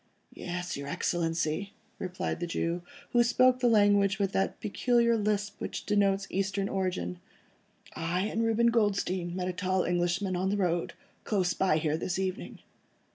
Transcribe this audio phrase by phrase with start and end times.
[0.33, 5.85] "Yes, your Excellency," replied the Jew, who spoke the language with that peculiar lisp which
[5.85, 7.19] denotes Eastern origin,
[7.95, 10.93] "I and Reuben Goldstein met a tall Englishman, on the road,
[11.23, 12.61] close by here this evening."